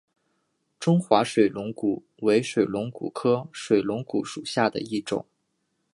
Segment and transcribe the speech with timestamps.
[0.79, 5.27] 中华水龙骨为水龙骨科水龙骨属下的一个种。